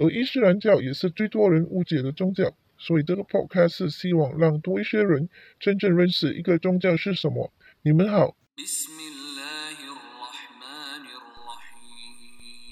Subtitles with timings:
[0.00, 7.52] 而伊斯兰教也是最多人误解的宗教，所以这个 podcast 是希望让多一些人真正认识一个宗教是什么。
[7.82, 8.34] 你们好。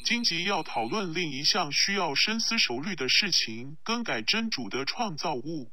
[0.03, 5.71] 今集要讨论另一项需要深思熟虑的事情：更改真主的创造物。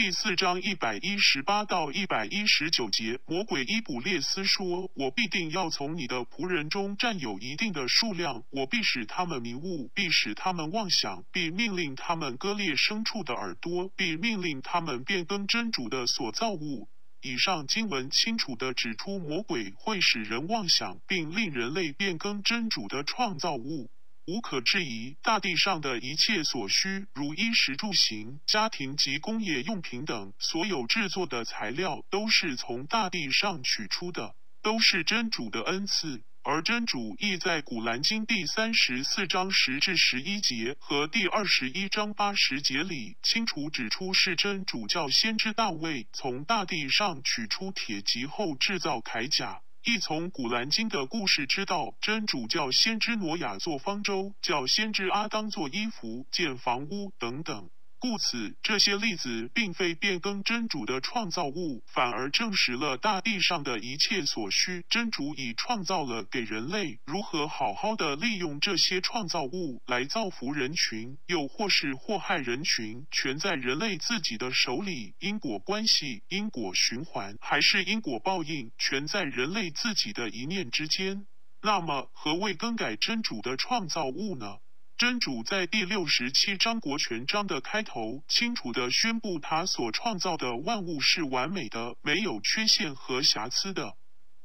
[0.00, 16.88] 第四章一百一十八到一百一十九节，魔鬼伊卜列斯说：“我必定要从你的仆人中占有一定的数量，我必使他们迷雾，必使他们妄想，必命令他们割裂牲畜的耳朵，必命令他们变更真主的所造物。”
[17.20, 23.90] 以上经文清楚地指出，魔鬼会使人妄想，并令人类变更真主的创造物。
[24.28, 36.22] 无可置疑，大地上的一切所需，如衣食住行、家庭及工业用品等，所有制作的材料都是从大地上取出的，都是真主的恩赐。
[36.42, 49.62] 而真主亦在古兰经第三十四章十至十一节和第二十一章八十节里，清楚指出是真主教先知大卫从大地上取出铁及后制造铠甲。
[49.84, 57.70] 一从古兰经的故事知道，真主叫先知挪亚做方舟，叫先知阿当做衣服、建房屋等等。
[58.00, 75.14] 故此，这些例子并非变更真主的创造物，反而证实了大地上的一切所需，真主已创造了给人类如何好好的利用这些创造物来造福人群，又或是祸害人群，全在人类自己的手里。
[75.18, 81.26] 因果关系、因果循环，还是因果报应，全在人类自己的一念之间。
[81.60, 84.58] 那么，何谓更改真主的创造物呢？
[84.98, 93.94] 真主在第六十七章国权章的开头，清楚地宣布他所创造的万物是完美的，没有缺陷和瑕疵的。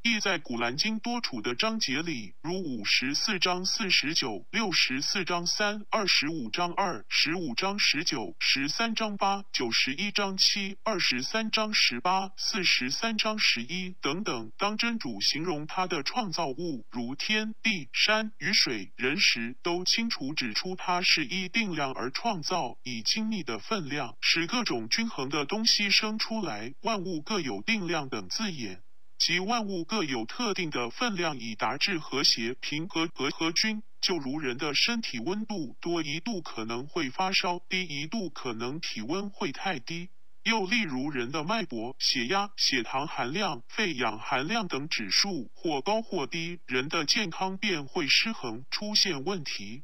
[0.06, 28.83] 亦在古兰经多处的章节里，如五十四章四十九、六十四章三、二十五章二、十五章十九、十三章八、九十一章七、二十三章十八、四十三章十一等等，当真主形容他的创造物，如天地、山、雨水、人时，都清楚指出他是依定量而创造，以精密的分量使各种均衡的东西生出来，万物各有定量等字眼。
[29.26, 33.82] 即万物各有特定的分量，以达至和谐、平和和和均。
[34.02, 40.10] 就如人的身体温度，多一度可能会发烧，低一度可能体温会太低。
[40.44, 49.84] 又例如人的脉搏、血压、血糖含量、肺氧含量等指数或高或低，人的健康便会失衡，出现问题。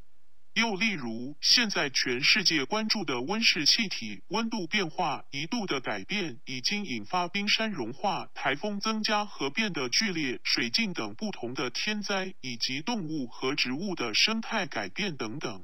[0.54, 15.64] 又例如，现在全世界关注的温室气体温度变化一度的改变，已经引发冰山融化、台风增加和变得剧烈、水浸等不同的天灾，以及动物和植物的生态改变等等。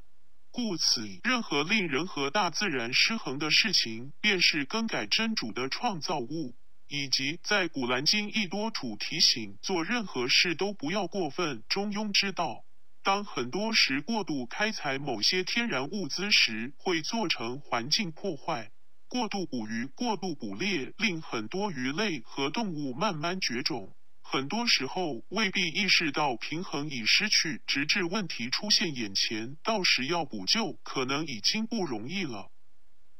[0.52, 6.56] 故此，任何令人和大自然失衡的事情，便是更改真主的创造物。
[6.88, 12.64] 以及在古兰经一多处提醒，做任何事都不要过分，中庸之道。
[13.06, 18.72] 当很多时过度开采某些天然物资时，会造成环境破坏；
[19.08, 23.96] 过度捕鱼、过度捕猎，令很多鱼类和动物慢慢绝种。
[24.24, 32.50] 很多时候未必意识到平衡已失去，直至问题出现眼前，到时要补救，可能已经不容易了。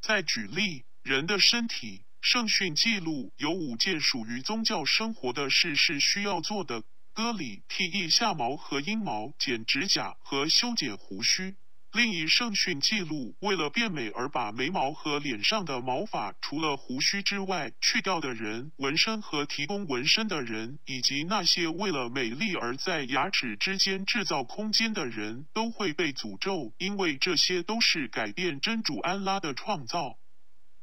[0.02, 6.82] 再举例，人的身体圣训记录有五件属于宗教生活的事是需要做的。
[7.16, 11.56] 割礼、剃腋下毛和阴毛、剪指甲和修剪胡须。
[11.94, 30.18] 另一圣训记录，为了变美而把眉毛和脸上的毛发，除了胡须之外去掉的人，纹身和提供纹身的人，以及那些为了美丽而在牙齿之间制造空间的人，都会被诅咒，因为这些都是改变真主安拉的创造。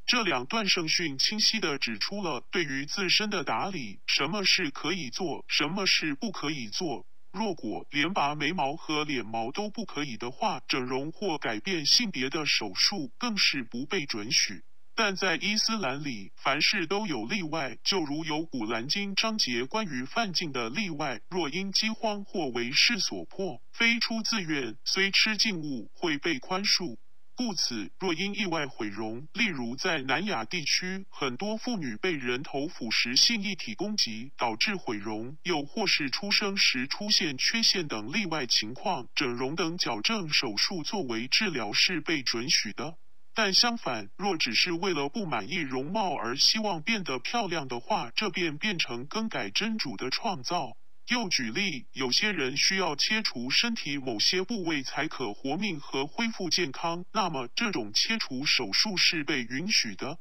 [0.05, 7.07] 这两段圣训清晰地指出了对于自身的打理，什么是可以做，什么是不可以做。
[7.33, 14.65] 若果连拔眉毛和脸毛都不可以的话，整容或改变性别的手术更是不被准许。
[14.95, 26.99] 但在伊斯兰里，凡事都有例外，就如有古兰经章节关于犯禁的例外：若因饥荒或为事所迫，非出自愿，虽吃禁物，会被宽恕。
[27.34, 42.96] 故此，若因意外毁容，例如在南亚地区，很多妇女被人头腐蚀性一体攻击，导致毁容，又或是出生时出现缺陷等例外情况，整容等矫正手术作为治疗是被准许的。
[43.34, 50.76] 但相反，若只是为了不满意容貌而希望变得漂亮的话，这便变成更改真主的创造。
[51.12, 60.17] 又举例，有些人需要切除身体某些部位才可活命和恢复健康，那么这种切除手术是被允许的。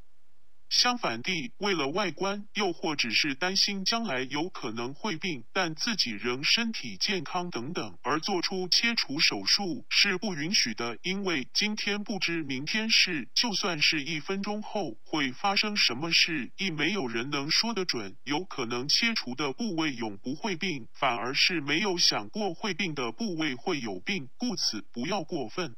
[0.72, 10.98] 相反地，为了外观，又或只是担心将来有可能会病，但自己仍身体健康等等，而做出切除手术是不允许的。
[11.02, 18.16] 因为今天不知明天事，就算是一分钟后会发生什么事，亦没有人能说得准。
[18.24, 25.76] 有可能切除的部位永不会病，反而是没有想过会病的部位会有病，故此不要过分。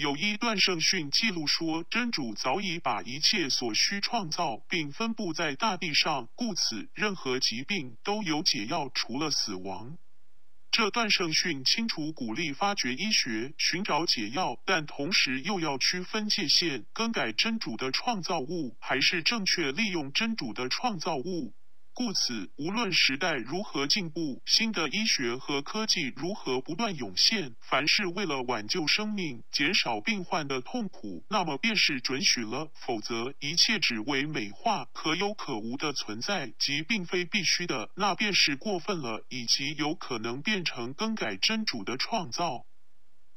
[0.00, 9.98] 有一段圣训记录说，真主早已把一切所需创造并分布在大地上，故此任何疾病都有解药，除了死亡。
[10.70, 21.52] 这段圣训清楚鼓励发掘医学，寻找解药，但同时又要区分界限，更改真主的创造物，还是正确利用真主的创造物。
[22.02, 42.64] 故此，无论时代如何进步，新的医学和科技如何不断涌现，凡是为了挽救生命、减少病患的痛苦，那么便是准许了；否则，一切只为美化可有可无的存在，即并非必须的，那便是过分了，以及有可能变成更改真主的创造。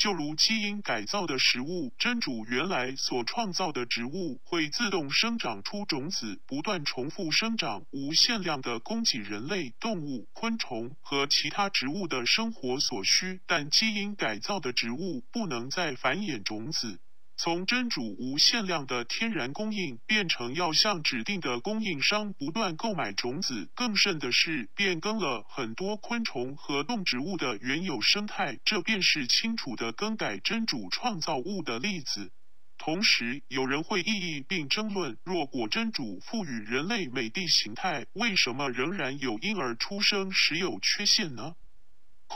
[0.03, 13.39] 就如基因改造的食物，真主原来所创造的植物会自动生长出种子，不断重复生长，无限量的供给人类、动物、昆虫和其他植物的生活所需。
[13.47, 16.99] 但基因改造的植物不能再繁衍种子。
[17.35, 32.31] 从真主无限量的天然供应变成要向指定的供应商不断购买种子，更甚的是变更了很多昆虫和动植物的原有生态，这便是清楚的更改真主创造物的例子。
[32.77, 41.56] 同时，有人会异议并争论：若果真主赋予人类美的形态，为什么仍然有婴儿出生时有缺陷呢？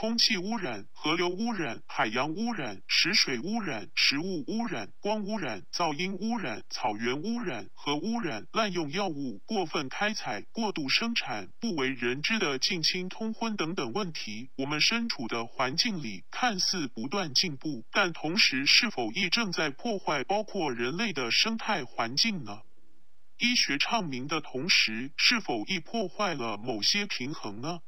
[0.00, 22.60] 空气污染、河流污染、海洋污染、食水污染、食物污染、光污染、噪音污染、草原污染和污染、滥用药物、过分开采、过度生产、不为人知的近亲通婚等等问题，我们身处的环境里看似不断进步，但同时是否亦正在破坏包括人类的生态环境呢？
[23.38, 27.80] 医学昌明的同时，是否亦破坏了某些平衡呢？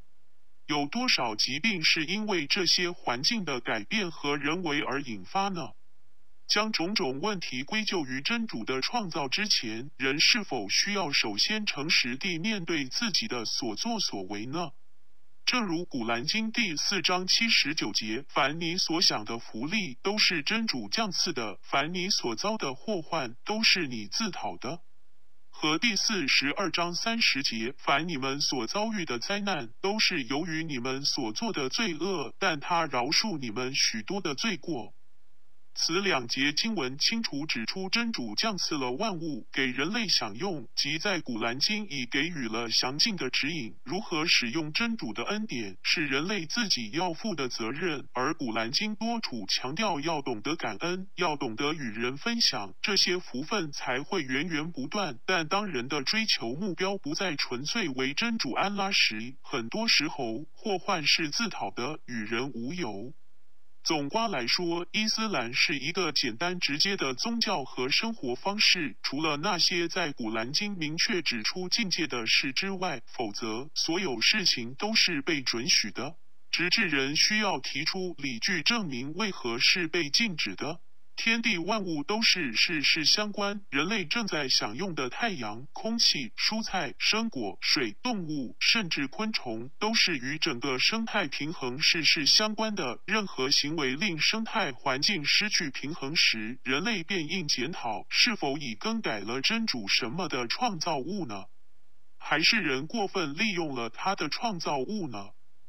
[0.70, 5.72] 有多少疾病是因为这些环境的改变和人为而引发呢？
[6.46, 14.70] 将种种问题归咎于真主的创造之前，人是否需要首先诚实地面对自己的所作所为呢？
[15.44, 24.82] 正如古兰经第四章七十九节：“凡你所想的福利，都是真主降赐的；凡你所遭的祸患，都是你自讨的。”
[25.62, 34.94] 和第四十二章三十节，凡你们所遭遇的灾难，都是由于你们所做的罪恶，但他饶恕你们许多的罪过。
[35.74, 48.06] 此两节经文清楚指出，真主降赐了万物给人类享用，即在古兰经已给予了详尽的指引，如何使用真主的恩典是人类自己要负的责任。
[48.12, 55.18] 而古兰经多处强调要懂得感恩，要懂得与人分享，这些福分才会源源不断。
[55.24, 63.14] 但当人的追求目标不再纯粹为真主安拉时，很多时候祸患是自讨的，与人无尤。
[63.82, 68.96] 总观来说，伊斯兰是一个简单直接的宗教和生活方式。
[69.02, 76.16] 除了那些在古兰经明确指出境界的事之外，否则所有事情都是被准许的，
[76.50, 80.80] 直至人需要提出理据证明为何是被禁止的。
[81.22, 93.00] 天地万物都是事事相关，人类正在享用的太阳、空气、蔬菜、生果、水、动物，甚至昆虫，都是与整个生态平衡事事相关的。
[93.04, 101.44] 任何行为令生态环境失去平衡时，人类便应检讨是否已更改了真主什么的创造物呢？
[102.16, 105.18] 还是人过分利用了他的创造物呢？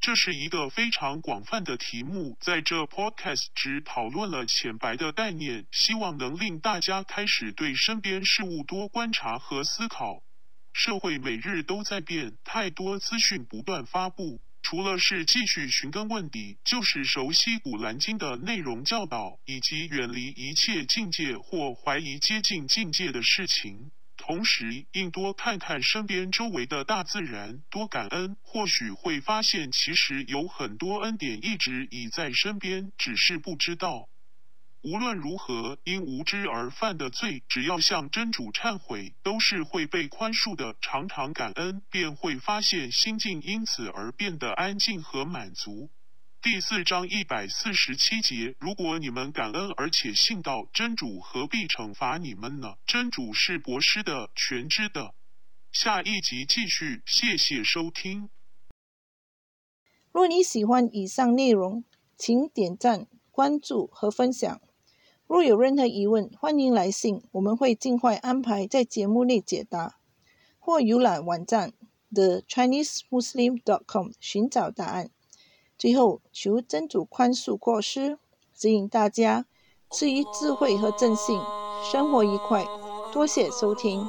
[0.01, 10.24] 这是一个非常广泛的题目，在这 podcast 只讨论了浅白的概念，希望能令大家开始对身边事物多观察和思考。
[10.74, 14.41] 社会每日都在变，太多资讯不断发布。
[14.63, 23.91] 除了是继续寻根问底，就是熟悉《古兰经》的内容教导，以及远离一切境界或怀疑接近境界的事情。
[24.31, 34.07] 同时，应多看看身边周围的大自然，多感恩，或许会发现其实有很多恩典一直已在身边，只是不知道。
[34.83, 40.77] 无论如何，因无知而犯的罪，只要向真主忏悔，都是会被宽恕的。
[40.79, 45.91] 常常感恩，便会发现心境因此而变得安静和满足。
[46.43, 52.77] 第四章一百四十七节：如果你们感恩而且信道，真主何必惩罚你们呢？
[52.88, 55.13] 真主是博施的、全知的。
[55.71, 58.31] 下一集继续，谢谢收听。
[60.12, 61.83] 若你喜欢以上内容，
[62.17, 64.60] 请点赞、关注和分享。
[65.27, 70.00] 若有任何疑问，欢迎来信，我们会尽快安排在节目内解答，
[70.57, 71.74] 或浏览网站
[72.12, 75.12] thechinesemuslim.com 寻找答案。
[75.81, 78.19] 最后，求真主宽恕过失，
[78.53, 79.47] 指引大家
[79.89, 81.41] 赐予智慧和正信，
[81.91, 82.63] 生活愉快。
[83.11, 84.07] 多谢收听。